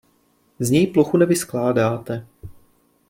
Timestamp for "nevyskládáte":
1.17-2.27